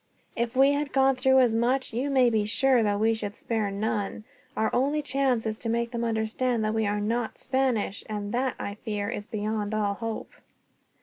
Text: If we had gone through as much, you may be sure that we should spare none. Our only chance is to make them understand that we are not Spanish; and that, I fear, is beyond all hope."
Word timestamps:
If 0.35 0.55
we 0.55 0.71
had 0.71 0.93
gone 0.93 1.15
through 1.15 1.41
as 1.41 1.53
much, 1.53 1.93
you 1.93 2.09
may 2.09 2.31
be 2.31 2.43
sure 2.43 2.81
that 2.81 2.99
we 2.99 3.13
should 3.13 3.37
spare 3.37 3.69
none. 3.69 4.23
Our 4.57 4.73
only 4.73 5.03
chance 5.03 5.45
is 5.45 5.59
to 5.59 5.69
make 5.69 5.91
them 5.91 6.03
understand 6.03 6.65
that 6.65 6.73
we 6.73 6.87
are 6.87 6.99
not 6.99 7.37
Spanish; 7.37 8.03
and 8.09 8.31
that, 8.31 8.55
I 8.57 8.73
fear, 8.73 9.11
is 9.11 9.27
beyond 9.27 9.75
all 9.75 9.93
hope." 9.93 10.31